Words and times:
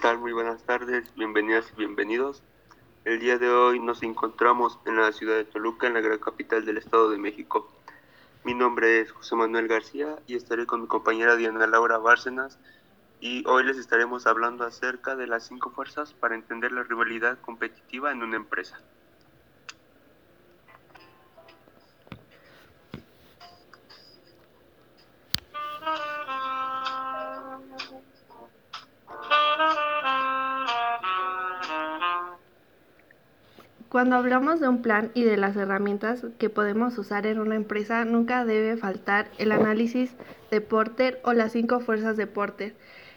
tal? 0.00 0.18
Muy 0.18 0.32
buenas 0.32 0.62
tardes, 0.62 1.14
bienvenidas 1.14 1.70
y 1.74 1.76
bienvenidos. 1.76 2.42
El 3.04 3.20
día 3.20 3.36
de 3.36 3.50
hoy 3.50 3.78
nos 3.80 4.02
encontramos 4.02 4.78
en 4.86 4.96
la 4.96 5.12
ciudad 5.12 5.34
de 5.36 5.44
Toluca, 5.44 5.86
en 5.86 5.92
la 5.92 6.00
gran 6.00 6.18
capital 6.18 6.64
del 6.64 6.78
Estado 6.78 7.10
de 7.10 7.18
México. 7.18 7.70
Mi 8.42 8.54
nombre 8.54 9.00
es 9.00 9.12
José 9.12 9.36
Manuel 9.36 9.68
García 9.68 10.16
y 10.26 10.36
estaré 10.36 10.64
con 10.64 10.80
mi 10.80 10.86
compañera 10.86 11.36
Diana 11.36 11.66
Laura 11.66 11.98
Bárcenas 11.98 12.58
y 13.20 13.46
hoy 13.46 13.62
les 13.64 13.76
estaremos 13.76 14.26
hablando 14.26 14.64
acerca 14.64 15.16
de 15.16 15.26
las 15.26 15.46
cinco 15.46 15.68
fuerzas 15.68 16.14
para 16.14 16.34
entender 16.34 16.72
la 16.72 16.82
rivalidad 16.82 17.38
competitiva 17.38 18.10
en 18.10 18.22
una 18.22 18.36
empresa. 18.36 18.80
Cuando 33.90 34.14
hablamos 34.14 34.60
de 34.60 34.68
un 34.68 34.82
plan 34.82 35.10
y 35.14 35.24
de 35.24 35.36
las 35.36 35.56
herramientas 35.56 36.24
que 36.38 36.48
podemos 36.48 36.96
usar 36.96 37.26
en 37.26 37.40
una 37.40 37.56
empresa, 37.56 38.04
nunca 38.04 38.44
debe 38.44 38.76
faltar 38.76 39.26
el 39.38 39.50
análisis 39.50 40.14
de 40.52 40.60
Porter 40.60 41.20
o 41.24 41.32
las 41.32 41.50
cinco 41.50 41.80
fuerzas 41.80 42.16
de 42.16 42.28
Porter. 42.28 42.76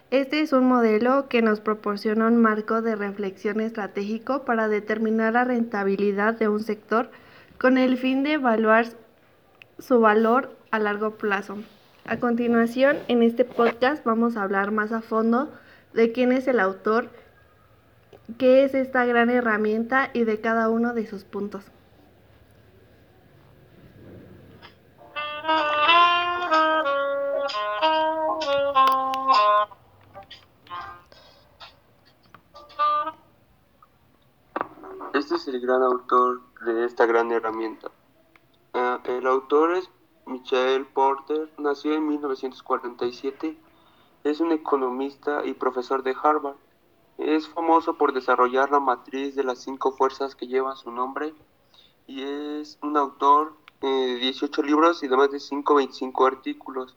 Este 0.10 0.42
es 0.42 0.52
un 0.52 0.66
modelo 0.66 1.30
que 1.30 1.44
nos 1.44 1.60
proporciona 1.60 2.26
un 2.26 2.38
marco 2.38 2.82
de 2.82 2.96
reflexión 2.96 3.62
estratégico 3.62 4.46
para 4.46 4.68
determinar 4.68 5.34
la 5.34 5.44
rentabilidad 5.44 6.40
de 6.40 6.48
un 6.48 6.64
sector 6.64 7.12
con 7.60 7.78
el 7.78 7.96
fin 8.00 8.24
de 8.24 8.34
evaluar 8.34 8.88
su 9.78 10.00
valor 10.00 10.58
a 10.72 10.80
largo 10.80 11.12
plazo. 11.18 11.58
A 12.06 12.18
continuación, 12.18 12.98
en 13.10 13.22
este 13.22 13.46
podcast 13.46 14.04
vamos 14.06 14.38
a 14.38 14.42
hablar 14.42 14.72
más 14.72 14.92
a 14.92 15.02
fondo 15.02 15.54
de 15.94 16.12
quién 16.12 16.32
es 16.32 16.48
el 16.48 16.60
autor, 16.60 17.10
qué 18.38 18.64
es 18.64 18.74
esta 18.74 19.06
gran 19.06 19.30
herramienta 19.30 20.10
y 20.14 20.24
de 20.24 20.42
cada 20.42 20.70
uno 20.70 20.94
de 20.94 21.08
sus 21.08 21.24
puntos. 21.24 21.66
Este 35.14 35.36
es 35.36 35.48
el 35.48 35.60
gran 35.62 35.84
autor 35.84 36.42
de 36.66 36.86
esta 36.86 37.06
gran 37.06 37.32
herramienta. 37.32 37.92
Uh, 38.74 38.98
el 39.06 39.28
autor 39.28 39.76
es 39.76 39.90
Michael 40.26 40.88
Porter, 40.88 41.50
nació 41.58 41.94
en 41.94 42.08
1947, 42.08 43.58
es 44.24 44.40
un 44.40 44.52
economista 44.52 45.46
y 45.46 45.54
profesor 45.54 46.02
de 46.02 46.16
Harvard. 46.22 46.56
Es 47.18 47.48
famoso 47.48 47.96
por 47.96 48.14
desarrollar 48.14 48.72
la 48.72 48.80
matriz 48.80 49.36
de 49.36 49.44
las 49.44 49.60
cinco 49.60 49.92
fuerzas 49.92 50.36
que 50.36 50.48
llevan 50.48 50.76
su 50.76 50.92
nombre 50.92 51.34
y 52.08 52.24
es 52.24 52.80
un 52.82 52.98
autor 52.98 53.56
de 53.82 54.16
18 54.16 54.64
libros 54.64 55.04
y 55.04 55.08
de 55.08 55.18
más 55.18 55.30
de 55.30 55.40
125 55.40 56.26
artículos 56.26 56.96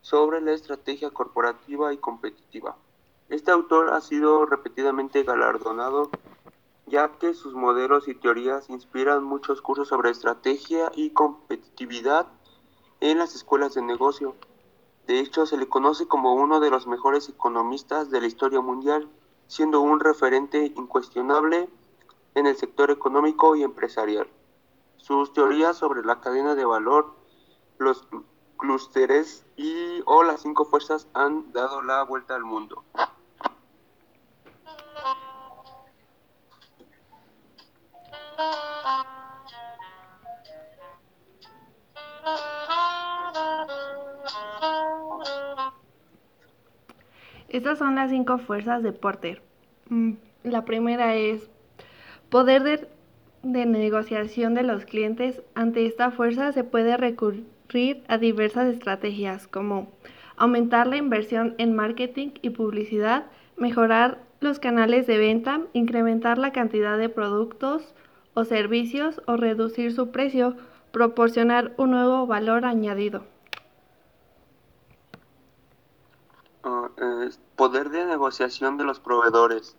sobre 0.00 0.40
la 0.40 0.52
estrategia 0.52 1.10
corporativa 1.10 1.92
y 1.92 1.98
competitiva. 1.98 2.76
Este 3.28 3.50
autor 3.50 3.94
ha 3.94 4.00
sido 4.00 4.46
repetidamente 4.46 5.22
galardonado 5.22 6.10
ya 6.86 7.12
que 7.18 7.32
sus 7.32 7.54
modelos 7.54 8.08
y 8.08 8.14
teorías 8.14 8.68
inspiran 8.68 9.22
muchos 9.24 9.62
cursos 9.62 9.88
sobre 9.88 10.10
estrategia 10.10 10.90
y 10.94 11.10
competitividad 11.10 12.26
en 13.00 13.18
las 13.18 13.34
escuelas 13.34 13.74
de 13.74 13.82
negocio. 13.82 14.34
De 15.06 15.20
hecho, 15.20 15.46
se 15.46 15.56
le 15.56 15.68
conoce 15.68 16.06
como 16.06 16.34
uno 16.34 16.60
de 16.60 16.70
los 16.70 16.86
mejores 16.86 17.28
economistas 17.28 18.10
de 18.10 18.20
la 18.20 18.26
historia 18.26 18.60
mundial 18.60 19.08
siendo 19.52 19.82
un 19.82 20.00
referente 20.00 20.72
incuestionable 20.76 21.68
en 22.34 22.46
el 22.46 22.56
sector 22.56 22.90
económico 22.90 23.54
y 23.54 23.62
empresarial. 23.62 24.26
Sus 24.96 25.34
teorías 25.34 25.76
sobre 25.76 26.02
la 26.02 26.22
cadena 26.22 26.54
de 26.54 26.64
valor, 26.64 27.14
los 27.76 28.08
clústeres 28.56 29.44
y 29.56 30.00
o 30.06 30.22
las 30.22 30.40
cinco 30.40 30.64
fuerzas 30.64 31.06
han 31.12 31.52
dado 31.52 31.82
la 31.82 32.02
vuelta 32.02 32.34
al 32.34 32.44
mundo. 32.44 32.82
Estas 47.52 47.78
son 47.78 47.96
las 47.96 48.10
cinco 48.10 48.38
fuerzas 48.38 48.82
de 48.82 48.92
Porter. 48.92 49.42
Mm, 49.90 50.12
la 50.42 50.64
primera 50.64 51.14
es 51.16 51.50
poder 52.30 52.62
de, 52.62 52.88
de, 53.42 53.66
negociación 53.66 54.54
de 54.54 54.62
los 54.62 54.86
clientes. 54.86 55.42
Ante 55.54 55.84
esta 55.84 56.10
fuerza 56.10 56.52
se 56.52 56.64
puede 56.64 56.96
recurrir 56.96 58.02
a 58.08 58.16
diversas 58.16 58.68
estrategias 58.68 59.46
como 59.48 59.92
aumentar 60.38 60.86
la 60.86 60.96
inversión 60.96 61.54
en 61.58 61.76
marketing 61.76 62.30
y 62.40 62.50
publicidad, 62.50 63.26
mejorar 63.58 64.18
los 64.40 64.58
canales 64.58 65.06
de 65.06 65.18
venta, 65.18 65.60
incrementar 65.74 66.38
la 66.38 66.52
cantidad 66.52 66.96
de 66.96 67.10
productos 67.10 67.94
o 68.32 68.44
servicios 68.44 69.20
o 69.26 69.36
reducir 69.36 69.92
su 69.92 70.10
precio, 70.10 70.56
proporcionar 70.90 71.74
un 71.76 71.90
nuevo 71.90 72.26
valor 72.26 72.64
añadido. 72.64 73.24
Poder 77.56 77.90
de 77.90 78.04
negociación 78.04 78.76
de 78.76 78.84
los 78.84 79.00
proveedores. 79.00 79.76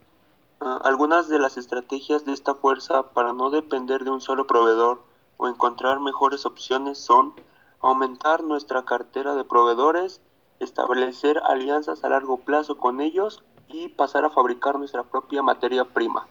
Uh, 0.62 0.80
algunas 0.84 1.28
de 1.28 1.40
las 1.40 1.58
estrategias 1.58 2.26
de 2.26 2.34
esta 2.34 2.56
fuerza 2.56 3.10
para 3.10 3.34
no 3.34 3.50
depender 3.50 4.04
de 4.04 4.12
un 4.12 4.22
solo 4.22 4.48
proveedor 4.48 5.02
o 5.38 5.48
encontrar 5.48 6.00
mejores 6.00 6.46
opciones 6.46 6.98
son 6.98 7.34
aumentar 7.82 8.44
nuestra 8.44 8.86
cartera 8.86 9.36
de 9.36 9.44
proveedores, 9.44 10.22
establecer 10.60 11.42
alianzas 11.44 12.04
a 12.04 12.10
largo 12.10 12.38
plazo 12.38 12.78
con 12.78 13.02
ellos 13.02 13.44
y 13.68 13.90
pasar 13.90 14.24
a 14.24 14.30
fabricar 14.30 14.78
nuestra 14.78 15.04
propia 15.04 15.42
materia 15.44 15.84
prima. 15.84 16.28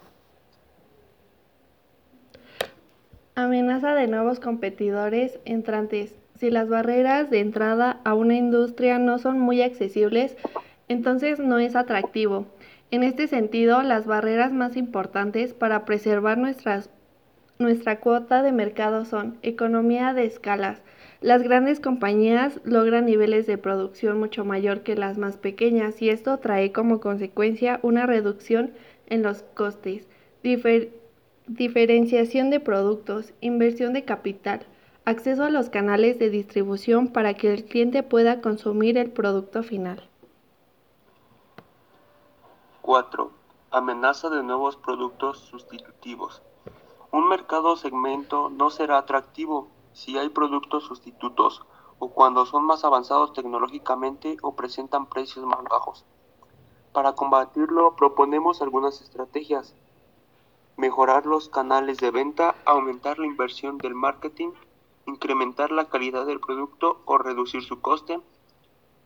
Amenaza 3.34 3.94
de 3.94 4.06
nuevos 4.06 4.40
competidores 4.40 5.38
entrantes. 5.44 6.14
Si 6.38 6.50
las 6.50 6.68
barreras 6.68 7.30
de 7.30 7.40
entrada 7.40 8.00
a 8.04 8.14
una 8.14 8.34
industria 8.34 8.98
no 8.98 9.18
son 9.18 9.38
muy 9.38 9.62
accesibles, 9.62 10.36
entonces 10.92 11.38
no 11.38 11.58
es 11.58 11.74
atractivo. 11.74 12.46
En 12.90 13.02
este 13.02 13.26
sentido, 13.26 13.82
las 13.82 14.06
barreras 14.06 14.52
más 14.52 14.76
importantes 14.76 15.54
para 15.54 15.84
preservar 15.84 16.38
nuestras, 16.38 16.90
nuestra 17.58 18.00
cuota 18.00 18.42
de 18.42 18.52
mercado 18.52 19.04
son 19.04 19.38
economía 19.42 20.12
de 20.12 20.26
escalas. 20.26 20.82
Las 21.22 21.42
grandes 21.42 21.80
compañías 21.80 22.60
logran 22.64 23.06
niveles 23.06 23.46
de 23.46 23.56
producción 23.56 24.18
mucho 24.18 24.44
mayor 24.44 24.82
que 24.82 24.94
las 24.94 25.18
más 25.18 25.36
pequeñas 25.36 26.02
y 26.02 26.10
esto 26.10 26.38
trae 26.38 26.72
como 26.72 27.00
consecuencia 27.00 27.80
una 27.82 28.06
reducción 28.06 28.72
en 29.06 29.22
los 29.22 29.42
costes, 29.42 30.06
difer 30.42 30.90
diferenciación 31.46 32.50
de 32.50 32.60
productos, 32.60 33.32
inversión 33.40 33.92
de 33.92 34.04
capital, 34.04 34.60
acceso 35.04 35.44
a 35.44 35.50
los 35.50 35.70
canales 35.70 36.18
de 36.18 36.30
distribución 36.30 37.08
para 37.08 37.34
que 37.34 37.52
el 37.52 37.64
cliente 37.64 38.02
pueda 38.02 38.40
consumir 38.40 38.98
el 38.98 39.10
producto 39.10 39.62
final. 39.62 40.02
4. 42.92 43.30
Amenaza 43.70 44.28
de 44.28 44.42
nuevos 44.42 44.76
productos 44.76 45.38
sustitutivos. 45.38 46.42
Un 47.10 47.26
mercado 47.26 47.74
segmento 47.76 48.50
no 48.50 48.68
será 48.68 48.98
atractivo 48.98 49.68
si 49.94 50.18
hay 50.18 50.28
productos 50.28 50.84
sustitutos 50.84 51.62
o 51.98 52.10
cuando 52.10 52.44
son 52.44 52.66
más 52.66 52.84
avanzados 52.84 53.32
tecnológicamente 53.32 54.36
o 54.42 54.54
presentan 54.54 55.06
precios 55.06 55.46
más 55.46 55.64
bajos. 55.64 56.04
Para 56.92 57.14
combatirlo 57.14 57.96
proponemos 57.96 58.60
algunas 58.60 59.00
estrategias. 59.00 59.74
Mejorar 60.76 61.24
los 61.24 61.48
canales 61.48 61.96
de 61.96 62.10
venta, 62.10 62.56
aumentar 62.66 63.18
la 63.18 63.26
inversión 63.26 63.78
del 63.78 63.94
marketing, 63.94 64.50
incrementar 65.06 65.70
la 65.70 65.88
calidad 65.88 66.26
del 66.26 66.40
producto 66.40 67.00
o 67.06 67.16
reducir 67.16 67.62
su 67.62 67.80
coste, 67.80 68.20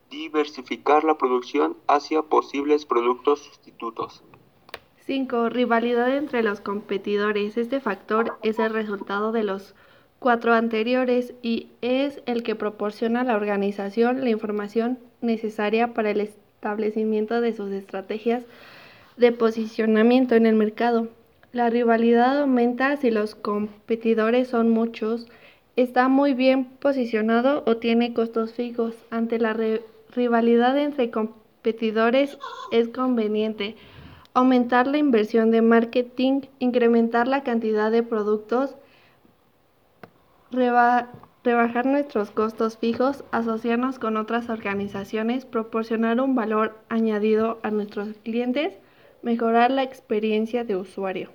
diversificar 0.09 1.03
la 1.03 1.17
producción 1.17 1.77
hacia 1.87 2.21
posibles 2.21 2.85
productos 2.85 3.39
sustitutos. 3.39 4.23
5. 5.05 5.49
Rivalidad 5.49 6.15
entre 6.15 6.43
los 6.43 6.59
competidores. 6.59 7.57
Este 7.57 7.79
factor 7.79 8.37
es 8.43 8.59
el 8.59 8.73
resultado 8.73 9.31
de 9.31 9.43
los 9.43 9.73
cuatro 10.19 10.53
anteriores 10.53 11.33
y 11.41 11.67
es 11.81 12.21
el 12.25 12.43
que 12.43 12.55
proporciona 12.55 13.21
a 13.21 13.23
la 13.23 13.35
organización 13.35 14.21
la 14.21 14.29
información 14.29 14.99
necesaria 15.21 15.93
para 15.93 16.11
el 16.11 16.21
establecimiento 16.21 17.39
de 17.39 17.53
sus 17.53 17.71
estrategias 17.71 18.43
de 19.15 19.31
posicionamiento 19.31 20.35
en 20.35 20.45
el 20.45 20.55
mercado. 20.55 21.07
La 21.53 21.69
rivalidad 21.69 22.41
aumenta 22.41 22.97
si 22.97 23.09
los 23.09 23.35
competidores 23.35 24.49
son 24.49 24.69
muchos, 24.69 25.27
está 25.75 26.07
muy 26.07 26.33
bien 26.33 26.65
posicionado 26.65 27.63
o 27.65 27.77
tiene 27.77 28.13
costos 28.13 28.53
fijos. 28.53 28.95
Ante 29.09 29.39
la 29.39 29.53
rivalidad 30.11 30.77
entre 30.77 31.11
competidores 31.11 32.37
es 32.71 32.89
conveniente 32.89 33.75
aumentar 34.37 34.85
la 34.85 34.99
inversión 34.99 35.49
de 35.49 35.63
marketing, 35.63 36.41
incrementar 36.59 37.27
la 37.27 37.41
cantidad 37.41 37.89
de 37.89 38.03
productos, 38.03 38.75
rebajar 40.51 41.85
nuestros 41.87 42.29
costos 42.29 42.77
fijos, 42.77 43.23
asociarnos 43.31 43.97
con 43.97 44.15
otras 44.15 44.49
organizaciones, 44.49 45.45
proporcionar 45.45 46.21
un 46.21 46.35
valor 46.35 46.77
añadido 46.87 47.57
a 47.63 47.71
nuestros 47.71 48.09
clientes, 48.23 48.77
mejorar 49.23 49.71
la 49.71 49.81
experiencia 49.81 50.63
de 50.63 50.75
usuario. 50.75 51.31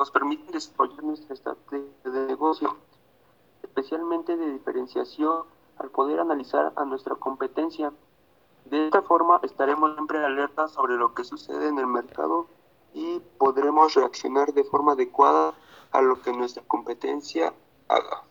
Nos 0.00 0.10
permite 0.10 0.50
desarrollar 0.50 1.04
nuestra 1.04 1.34
estrategia 1.34 2.10
de 2.10 2.26
negocio, 2.26 2.74
especialmente 3.62 4.34
de 4.34 4.50
diferenciación, 4.50 5.42
al 5.76 5.90
poder 5.90 6.20
analizar 6.20 6.72
a 6.74 6.86
nuestra 6.86 7.16
competencia. 7.16 7.92
De 8.64 8.86
esta 8.86 9.02
forma 9.02 9.40
estaremos 9.42 9.92
siempre 9.92 10.24
alerta 10.24 10.68
sobre 10.68 10.96
lo 10.96 11.12
que 11.12 11.24
sucede 11.24 11.68
en 11.68 11.78
el 11.78 11.86
mercado 11.86 12.46
y 12.94 13.20
podremos 13.36 13.92
reaccionar 13.92 14.54
de 14.54 14.64
forma 14.64 14.92
adecuada 14.92 15.52
a 15.92 16.00
lo 16.00 16.22
que 16.22 16.32
nuestra 16.32 16.62
competencia 16.66 17.52
haga. 17.88 18.29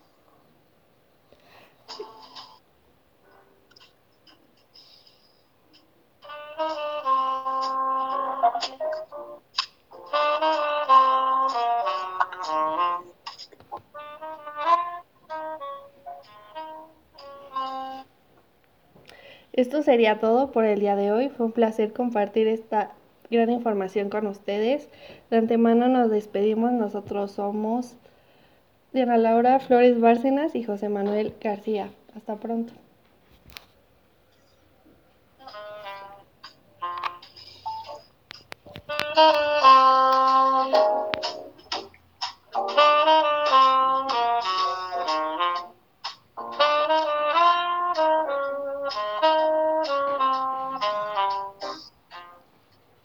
Esto 19.59 19.83
sería 19.83 20.21
todo 20.21 20.53
por 20.53 20.63
el 20.63 20.79
día 20.79 20.95
de 20.95 21.11
hoy. 21.11 21.27
Fue 21.27 21.45
un 21.47 21.51
placer 21.51 21.91
compartir 21.91 22.47
esta 22.47 22.91
gran 23.29 23.49
información 23.49 24.09
con 24.09 24.25
ustedes. 24.25 24.87
De 25.29 25.35
antemano 25.35 25.89
nos 25.89 26.09
despedimos. 26.09 26.71
Nosotros 26.71 27.33
somos 27.33 27.97
Diana 28.93 29.17
Laura 29.17 29.59
Flores 29.59 29.99
Bárcenas 29.99 30.55
y 30.55 30.63
José 30.63 30.87
Manuel 30.87 31.35
García. 31.41 31.89
Hasta 32.15 32.37
pronto. 32.37 32.71